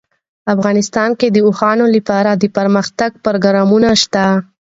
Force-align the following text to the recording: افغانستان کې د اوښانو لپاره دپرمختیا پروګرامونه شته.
افغانستان 0.53 1.09
کې 1.19 1.27
د 1.31 1.37
اوښانو 1.47 1.85
لپاره 1.95 2.31
دپرمختیا 2.43 3.07
پروګرامونه 3.25 3.89
شته. 4.01 4.25